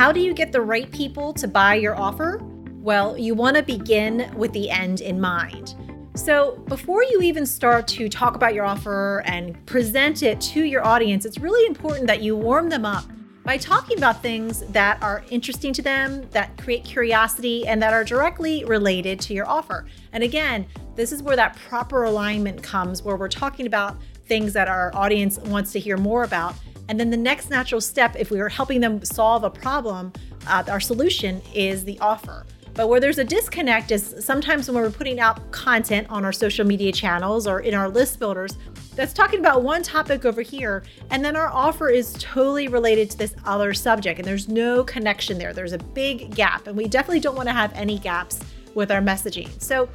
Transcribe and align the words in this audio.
How 0.00 0.12
do 0.12 0.20
you 0.20 0.32
get 0.32 0.50
the 0.50 0.62
right 0.62 0.90
people 0.90 1.34
to 1.34 1.46
buy 1.46 1.74
your 1.74 1.94
offer? 1.94 2.40
Well, 2.80 3.18
you 3.18 3.34
want 3.34 3.58
to 3.58 3.62
begin 3.62 4.32
with 4.34 4.50
the 4.54 4.70
end 4.70 5.02
in 5.02 5.20
mind. 5.20 5.74
So, 6.14 6.56
before 6.68 7.04
you 7.04 7.20
even 7.20 7.44
start 7.44 7.86
to 7.88 8.08
talk 8.08 8.34
about 8.34 8.54
your 8.54 8.64
offer 8.64 9.22
and 9.26 9.66
present 9.66 10.22
it 10.22 10.40
to 10.40 10.64
your 10.64 10.82
audience, 10.86 11.26
it's 11.26 11.36
really 11.36 11.66
important 11.66 12.06
that 12.06 12.22
you 12.22 12.34
warm 12.34 12.70
them 12.70 12.86
up 12.86 13.04
by 13.44 13.58
talking 13.58 13.98
about 13.98 14.22
things 14.22 14.60
that 14.68 15.02
are 15.02 15.22
interesting 15.28 15.74
to 15.74 15.82
them, 15.82 16.26
that 16.30 16.56
create 16.56 16.82
curiosity, 16.82 17.66
and 17.66 17.82
that 17.82 17.92
are 17.92 18.02
directly 18.02 18.64
related 18.64 19.20
to 19.20 19.34
your 19.34 19.46
offer. 19.46 19.84
And 20.14 20.24
again, 20.24 20.66
this 20.94 21.12
is 21.12 21.22
where 21.22 21.36
that 21.36 21.56
proper 21.68 22.04
alignment 22.04 22.62
comes, 22.62 23.02
where 23.02 23.16
we're 23.16 23.28
talking 23.28 23.66
about 23.66 23.98
things 24.24 24.54
that 24.54 24.66
our 24.66 24.96
audience 24.96 25.38
wants 25.40 25.72
to 25.72 25.78
hear 25.78 25.98
more 25.98 26.22
about. 26.22 26.54
And 26.90 26.98
then 26.98 27.08
the 27.08 27.16
next 27.16 27.50
natural 27.50 27.80
step, 27.80 28.16
if 28.18 28.32
we 28.32 28.40
are 28.40 28.48
helping 28.48 28.80
them 28.80 29.04
solve 29.04 29.44
a 29.44 29.50
problem, 29.50 30.12
uh, 30.48 30.64
our 30.68 30.80
solution 30.80 31.40
is 31.54 31.84
the 31.84 31.96
offer. 32.00 32.44
But 32.74 32.88
where 32.88 32.98
there's 32.98 33.18
a 33.18 33.24
disconnect 33.24 33.92
is 33.92 34.16
sometimes 34.18 34.68
when 34.68 34.82
we're 34.82 34.90
putting 34.90 35.20
out 35.20 35.52
content 35.52 36.08
on 36.10 36.24
our 36.24 36.32
social 36.32 36.66
media 36.66 36.90
channels 36.90 37.46
or 37.46 37.60
in 37.60 37.74
our 37.74 37.88
list 37.88 38.18
builders 38.18 38.58
that's 38.96 39.12
talking 39.12 39.38
about 39.38 39.62
one 39.62 39.84
topic 39.84 40.24
over 40.24 40.42
here, 40.42 40.82
and 41.10 41.24
then 41.24 41.36
our 41.36 41.48
offer 41.48 41.90
is 41.90 42.12
totally 42.18 42.66
related 42.66 43.08
to 43.12 43.18
this 43.18 43.36
other 43.44 43.72
subject, 43.72 44.18
and 44.18 44.26
there's 44.26 44.48
no 44.48 44.82
connection 44.82 45.38
there. 45.38 45.52
There's 45.52 45.72
a 45.72 45.78
big 45.78 46.34
gap, 46.34 46.66
and 46.66 46.76
we 46.76 46.88
definitely 46.88 47.20
don't 47.20 47.36
want 47.36 47.48
to 47.48 47.54
have 47.54 47.72
any 47.74 48.00
gaps 48.00 48.40
with 48.74 48.90
our 48.90 49.00
messaging. 49.00 49.48
So, 49.62 49.88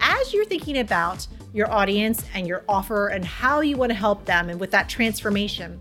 as 0.00 0.34
you're 0.34 0.44
thinking 0.44 0.78
about 0.78 1.28
your 1.52 1.70
audience 1.70 2.24
and 2.34 2.44
your 2.44 2.64
offer 2.68 3.08
and 3.08 3.24
how 3.24 3.60
you 3.60 3.76
want 3.76 3.90
to 3.90 3.96
help 3.96 4.24
them, 4.24 4.50
and 4.50 4.58
with 4.58 4.72
that 4.72 4.88
transformation, 4.88 5.80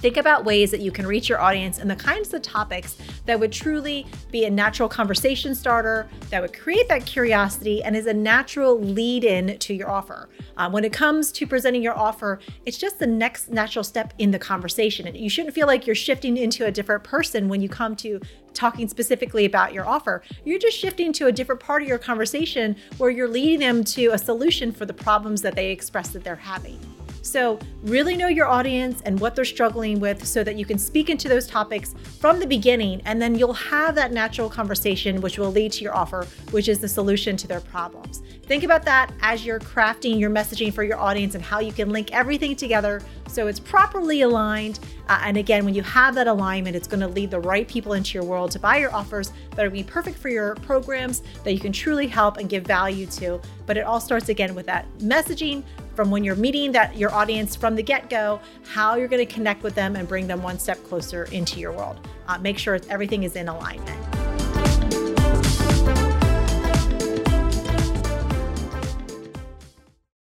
Think 0.00 0.16
about 0.16 0.46
ways 0.46 0.70
that 0.70 0.80
you 0.80 0.90
can 0.90 1.06
reach 1.06 1.28
your 1.28 1.42
audience 1.42 1.78
and 1.78 1.90
the 1.90 1.96
kinds 1.96 2.32
of 2.32 2.40
topics 2.40 2.96
that 3.26 3.38
would 3.38 3.52
truly 3.52 4.06
be 4.32 4.46
a 4.46 4.50
natural 4.50 4.88
conversation 4.88 5.54
starter, 5.54 6.08
that 6.30 6.40
would 6.40 6.58
create 6.58 6.88
that 6.88 7.04
curiosity, 7.04 7.82
and 7.82 7.94
is 7.94 8.06
a 8.06 8.14
natural 8.14 8.80
lead 8.80 9.24
in 9.24 9.58
to 9.58 9.74
your 9.74 9.90
offer. 9.90 10.30
Uh, 10.56 10.70
when 10.70 10.84
it 10.84 10.92
comes 10.94 11.30
to 11.32 11.46
presenting 11.46 11.82
your 11.82 11.98
offer, 11.98 12.40
it's 12.64 12.78
just 12.78 12.98
the 12.98 13.06
next 13.06 13.50
natural 13.50 13.84
step 13.84 14.14
in 14.16 14.30
the 14.30 14.38
conversation. 14.38 15.06
And 15.06 15.18
you 15.18 15.28
shouldn't 15.28 15.54
feel 15.54 15.66
like 15.66 15.86
you're 15.86 15.94
shifting 15.94 16.38
into 16.38 16.64
a 16.64 16.70
different 16.70 17.04
person 17.04 17.48
when 17.50 17.60
you 17.60 17.68
come 17.68 17.94
to 17.96 18.20
talking 18.54 18.88
specifically 18.88 19.44
about 19.44 19.74
your 19.74 19.86
offer. 19.86 20.22
You're 20.46 20.58
just 20.58 20.78
shifting 20.78 21.12
to 21.14 21.26
a 21.26 21.32
different 21.32 21.60
part 21.60 21.82
of 21.82 21.88
your 21.88 21.98
conversation 21.98 22.74
where 22.96 23.10
you're 23.10 23.28
leading 23.28 23.60
them 23.60 23.84
to 23.84 24.08
a 24.08 24.18
solution 24.18 24.72
for 24.72 24.86
the 24.86 24.94
problems 24.94 25.42
that 25.42 25.54
they 25.54 25.70
express 25.70 26.08
that 26.08 26.24
they're 26.24 26.36
having. 26.36 26.78
So, 27.22 27.58
really 27.82 28.16
know 28.16 28.28
your 28.28 28.46
audience 28.46 29.02
and 29.04 29.18
what 29.20 29.34
they're 29.34 29.44
struggling 29.44 30.00
with 30.00 30.26
so 30.26 30.42
that 30.44 30.56
you 30.56 30.64
can 30.64 30.78
speak 30.78 31.10
into 31.10 31.28
those 31.28 31.46
topics 31.46 31.94
from 32.18 32.40
the 32.40 32.46
beginning, 32.46 33.02
and 33.04 33.20
then 33.20 33.34
you'll 33.34 33.52
have 33.52 33.94
that 33.94 34.12
natural 34.12 34.48
conversation, 34.48 35.20
which 35.20 35.38
will 35.38 35.50
lead 35.50 35.72
to 35.72 35.84
your 35.84 35.94
offer, 35.94 36.26
which 36.50 36.68
is 36.68 36.78
the 36.78 36.88
solution 36.88 37.36
to 37.36 37.46
their 37.46 37.60
problems. 37.60 38.22
Think 38.44 38.64
about 38.64 38.84
that 38.84 39.12
as 39.20 39.44
you're 39.44 39.60
crafting 39.60 40.18
your 40.18 40.30
messaging 40.30 40.72
for 40.72 40.82
your 40.82 40.98
audience 40.98 41.34
and 41.34 41.44
how 41.44 41.60
you 41.60 41.72
can 41.72 41.90
link 41.90 42.12
everything 42.12 42.56
together 42.56 43.00
so 43.30 43.46
it's 43.46 43.60
properly 43.60 44.22
aligned. 44.22 44.80
Uh, 45.08 45.20
and 45.22 45.36
again, 45.36 45.64
when 45.64 45.72
you 45.72 45.82
have 45.82 46.14
that 46.16 46.26
alignment, 46.26 46.74
it's 46.74 46.88
going 46.88 47.00
to 47.00 47.06
lead 47.06 47.30
the 47.30 47.38
right 47.38 47.66
people 47.68 47.92
into 47.92 48.14
your 48.18 48.24
world 48.24 48.50
to 48.50 48.58
buy 48.58 48.78
your 48.78 48.92
offers 48.92 49.32
that 49.54 49.64
are 49.64 49.70
be 49.70 49.84
perfect 49.84 50.18
for 50.18 50.28
your 50.28 50.56
programs 50.56 51.22
that 51.44 51.52
you 51.52 51.60
can 51.60 51.72
truly 51.72 52.08
help 52.08 52.38
and 52.38 52.48
give 52.48 52.64
value 52.64 53.06
to. 53.06 53.40
But 53.66 53.76
it 53.76 53.82
all 53.82 54.00
starts 54.00 54.28
again 54.28 54.54
with 54.54 54.66
that 54.66 54.86
messaging 54.98 55.62
from 55.94 56.10
when 56.10 56.24
you're 56.24 56.36
meeting 56.36 56.72
that 56.72 56.96
your 56.96 57.12
audience 57.12 57.56
from 57.56 57.74
the 57.74 57.82
get-go, 57.82 58.40
how 58.66 58.96
you're 58.96 59.08
going 59.08 59.24
to 59.26 59.32
connect 59.32 59.62
with 59.62 59.74
them 59.74 59.96
and 59.96 60.08
bring 60.08 60.26
them 60.26 60.42
one 60.42 60.58
step 60.58 60.82
closer 60.84 61.24
into 61.24 61.60
your 61.60 61.72
world. 61.72 62.06
Uh, 62.28 62.38
make 62.38 62.58
sure 62.58 62.80
everything 62.88 63.22
is 63.22 63.36
in 63.36 63.48
alignment. 63.48 64.09